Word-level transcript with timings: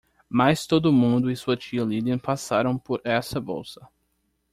Mas 0.27 0.65
todo 0.65 0.91
mundo 0.91 1.29
e 1.29 1.35
sua 1.37 1.55
tia 1.55 1.83
Lilian 1.83 2.17
passaram 2.17 2.75
por 2.75 2.99
essa 3.05 3.39
bolsa. 3.39 3.87